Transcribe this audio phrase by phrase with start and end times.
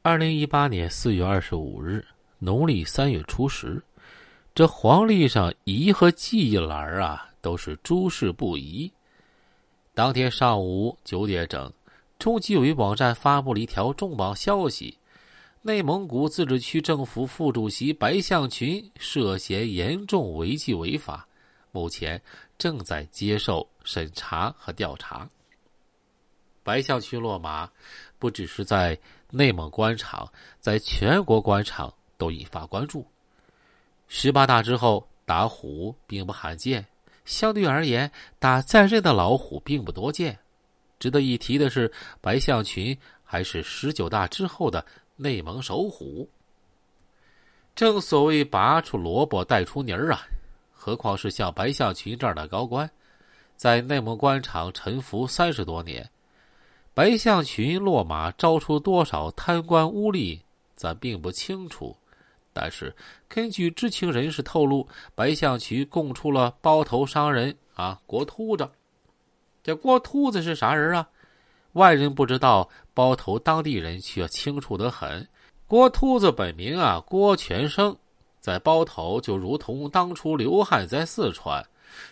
[0.00, 2.06] 二零一八年四月二十五日，
[2.38, 3.82] 农历三月初十，
[4.54, 8.90] 这黄历上宜和忌一栏啊，都是诸事不宜。
[9.94, 11.70] 当天上午九点整，
[12.16, 14.96] 中纪委网站发布了一条重磅消息：
[15.62, 21.26] 内蒙古自治区政府副主席白向群涉嫌严重违纪违法，
[21.72, 22.22] 目前
[22.56, 25.28] 正在接受审查和调查。
[26.62, 27.68] 白象群落马，
[28.20, 28.96] 不只是在。
[29.30, 30.30] 内蒙官场
[30.60, 33.06] 在全国官场都引发关注。
[34.06, 36.86] 十八大之后打虎并不罕见，
[37.24, 40.38] 相对而言打在任的老虎并不多见。
[40.98, 44.84] 值得一提的是，白象群还是十九大之后的
[45.16, 46.28] 内蒙首虎。
[47.76, 50.22] 正所谓拔出萝卜带出泥儿啊，
[50.72, 52.90] 何况是像白象群这样的高官，
[53.54, 56.10] 在内蒙官场沉浮三十多年。
[56.98, 60.40] 白象群落马招出多少贪官污吏，
[60.74, 61.96] 咱并不清楚。
[62.52, 62.92] 但是
[63.28, 68.68] 根据知情人士透露，白象群供出了包头商人啊郭秃子。
[69.62, 71.08] 这郭秃子是啥人啊？
[71.74, 75.24] 外人不知道，包头当地人却清楚得很。
[75.68, 77.96] 郭秃子本名啊郭全生，
[78.40, 81.64] 在包头就如同当初刘汉在四川，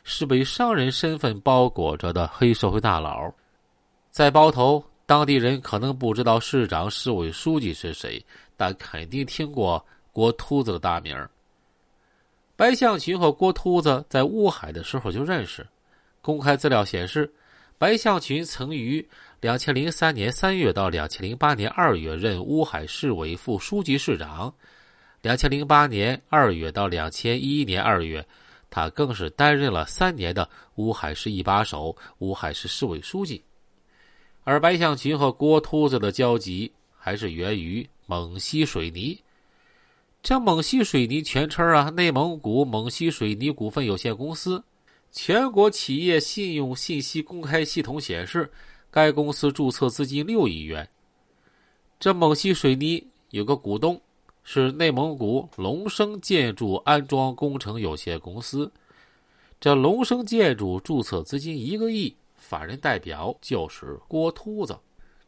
[0.05, 3.35] 是被商人身份包裹着的黑社会大佬。
[4.17, 8.25] 在包头，当地人可能不知道市长、市委书记是谁，
[8.57, 11.15] 但肯定听过郭秃子的大名。
[12.57, 15.67] 白象群和郭秃子在乌海的时候就认识。
[16.23, 17.31] 公开资料显示，
[17.77, 19.07] 白象群曾于
[19.43, 24.51] 两千零三年三月到两千零八年二月任乌海市委副书记、市长；
[25.21, 28.27] 两千零八年二月到两千一一年二月，
[28.71, 33.45] 他更是担任了三年的乌海市一把手、乌海市市委书记。
[34.47, 39.19] 而白象群和郭秃子的交集还是源于蒙西水泥。
[40.23, 44.63] 这蒙西水泥全称啊，内蒙古蒙西水泥股份有限公司。
[45.11, 48.49] 全国企业信用信息公开系统显示，
[48.89, 50.89] 该公司注册资金六亿元。
[51.99, 54.01] 这蒙西水泥有个股东
[54.45, 58.71] 是内蒙古龙生建筑安装工程有限公司。
[59.59, 62.15] 这龙生建筑注册资金一个亿。
[62.37, 64.79] 法人代表就是郭秃子。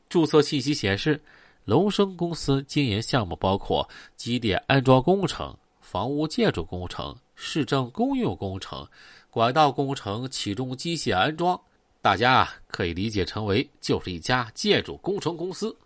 [0.09, 1.21] 注册信息显示，
[1.65, 8.89] 龙生公司经营项目包括机电安装工程、房屋建筑工程、市政公用工程、
[9.31, 11.61] 管道工程、起重机械安装。
[12.01, 15.77] 大家可以理解成为就是一家建筑工程公司。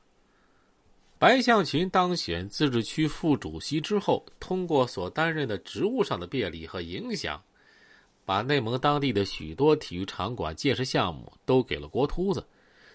[1.18, 7.42] 白向群当选自治区副主席之后，通过所担任的职务上的便利和影响。
[8.24, 12.46] 把内蒙当地的许多体育场馆建设项目都给了郭秃子，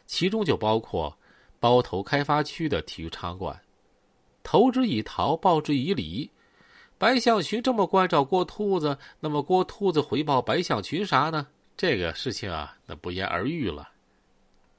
[0.06, 1.18] 其中就包括
[1.60, 3.60] 包头开发区的体育场馆。
[4.44, 6.30] 投之以桃，报之以李。
[6.98, 11.46] 白象群这么关照郭秃子，那么郭秃子回报白象群啥呢？
[11.76, 13.90] 这个事情啊，那不言而喻了。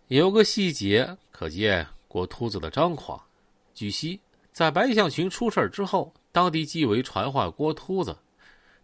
[0.09, 3.23] 有个细节可见郭秃子的张狂。
[3.73, 4.19] 据悉，
[4.51, 8.17] 在白象群出事之后，当地纪委传唤郭秃子。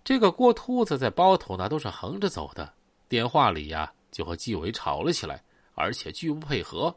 [0.05, 2.71] 这个郭秃子在包头呢，都是横着走的。
[3.09, 5.43] 电话里呀，就和纪委吵了起来，
[5.75, 6.95] 而且拒不配合，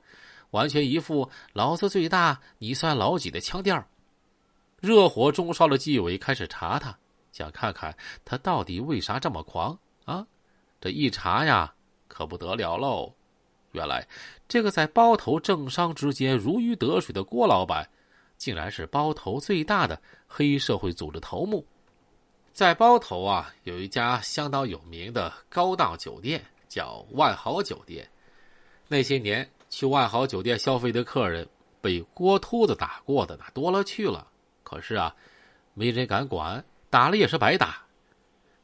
[0.52, 3.82] 完全一副“老子最大，你算老几”的腔调。
[4.82, 6.98] 热火中烧的纪委开始查他，
[7.32, 10.28] 想看看他到底为啥这么狂啊？
[10.82, 11.74] 这一查呀，
[12.10, 13.14] 可不得了喽！
[13.72, 14.06] 原来，
[14.48, 17.90] 这个在包头政商之间如鱼得水的郭老板，
[18.38, 21.66] 竟然是包头最大的黑社会组织头目。
[22.58, 28.10] 在包头啊，有一家相当有名的高档酒店，叫万豪酒店。
[28.88, 31.48] 那些年去万豪酒店消费的客人，
[31.82, 34.26] 被郭秃子打过的那多了去了。
[34.64, 35.16] 可是啊，
[35.76, 37.78] 没人敢管，打了也是白打。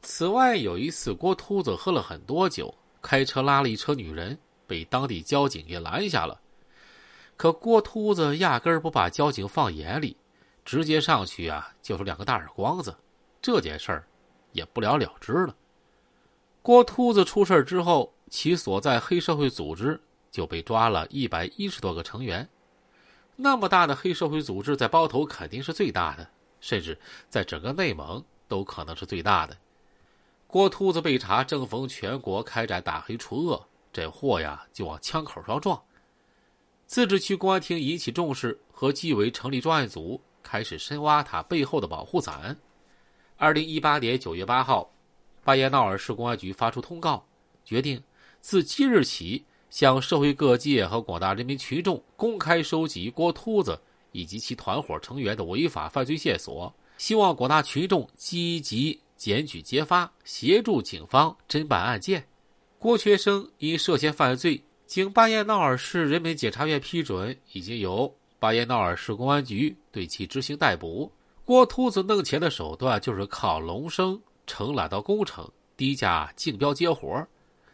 [0.02, 6.40] 此外，有一次郭秃子喝了很多酒，开车拉了一车女人，被当地交警给拦下了。
[7.36, 10.16] 可郭秃子压根儿不把交警放眼里，
[10.64, 12.92] 直接上去啊，就是两个大耳光子。
[13.44, 14.08] 这件事儿
[14.52, 15.54] 也不了了之了。
[16.62, 20.00] 郭秃子出事之后，其所在黑社会组织
[20.30, 22.48] 就被抓了一百一十多个成员。
[23.36, 26.26] 那么大的黑社会组织，在包头肯定是最大的，
[26.58, 26.98] 甚至
[27.28, 29.54] 在整个内蒙都可能是最大的。
[30.46, 35.78] 郭秃子被查，正逢全国开展打黑除恶，这货呀就往枪口上撞。
[36.86, 42.56] 自治区公安厅引起重视，和纪委成立专案组，开始深挖他背后的保护伞。
[43.36, 44.88] 二零一八年九月八号，
[45.42, 47.26] 巴彦淖尔市公安局发出通告，
[47.64, 48.00] 决定
[48.40, 53.78] 自即日起向社会各界和广大人民群众公开收集郭秃子
[54.12, 62.24] 以及其团伙成员的违法犯罪线索，希望广大群众积极检举揭发，协助警方侦办案件。
[62.78, 71.10] 郭学生因涉嫌犯罪，经巴彦淖尔市人民检察院批准，已经由巴彦淖尔市公安局对其执行逮捕。
[71.44, 75.46] 郭秃子弄钱的手段就是靠龙生承揽到工程，
[75.76, 77.26] 低价竞标接活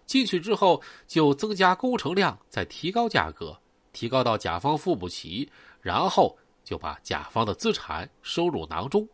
[0.06, 3.56] 进去之后就增加工程量，再提高价格，
[3.93, 5.49] 提高到甲方付不起，
[5.81, 9.08] 然后就把甲方的资产收入囊中。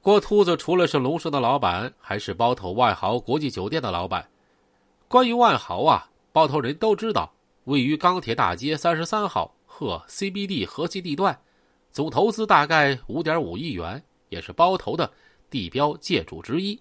[0.00, 4.30] 郭秃子除了是龙生的老板，还是包头万豪国际酒店的老板。
[5.08, 7.32] 关于万豪啊，包头人都知道，
[7.64, 11.36] 位于钢铁大街三十三号和 CBD 核心地段，
[11.92, 15.10] 总投资大概五点五亿元，也是包头的
[15.50, 16.80] 地标建筑之一。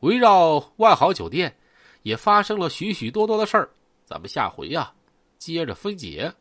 [0.00, 1.56] 围绕万豪酒店，
[2.02, 3.70] 也发生了许许多多的事儿，
[4.04, 4.92] 咱们下回呀
[5.38, 6.32] 接着分解。